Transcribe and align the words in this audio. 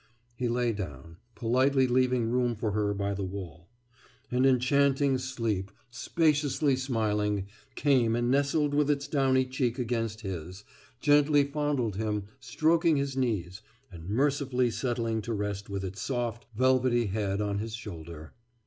«He 0.35 0.47
lay 0.47 0.73
down, 0.73 1.17
politely 1.35 1.85
leaving 1.85 2.31
room 2.31 2.55
for 2.55 2.71
her 2.71 2.91
by 2.91 3.13
the 3.13 3.23
wall. 3.23 3.69
And 4.31 4.47
enchanting 4.47 5.19
sleep, 5.19 5.69
spaciously 5.91 6.75
smiling, 6.75 7.45
came 7.75 8.15
and 8.15 8.31
nestled 8.31 8.73
with 8.73 8.89
its 8.89 9.07
downy 9.07 9.45
cheek 9.45 9.77
against 9.77 10.21
his, 10.21 10.63
gently 11.01 11.43
fondled 11.43 11.97
him, 11.97 12.23
stroking 12.39 12.97
his 12.97 13.15
knees, 13.15 13.61
and 13.91 14.09
mercifully 14.09 14.71
settling 14.71 15.21
to 15.21 15.33
rest 15.35 15.69
with 15.69 15.83
its 15.83 16.01
soft, 16.01 16.47
velvety 16.55 17.05
head 17.05 17.39
on 17.39 17.59
his 17.59 17.75
shoulder. 17.75 18.33